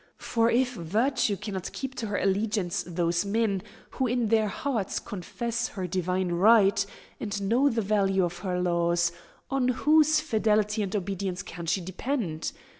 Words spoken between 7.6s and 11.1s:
the value of her laws, on whose fidelity and